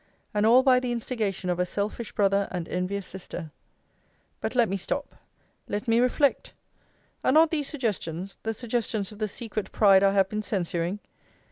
[0.33, 3.51] And all by the instigation of a selfish brother, and envious sister
[4.39, 5.13] But let me stop:
[5.67, 6.53] let me reflect!
[7.23, 10.97] Are not these suggestions the suggestions of the secret pride I have been censuring?